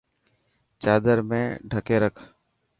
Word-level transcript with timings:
چادر 0.81 1.17
۾ 1.29 1.41
ڌڪي 1.71 1.97
رک. 2.03 2.15